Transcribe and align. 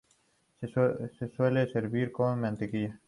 Se 0.59 1.27
suele 1.29 1.67
servir 1.71 2.11
con 2.11 2.39
mantequilla. 2.39 2.99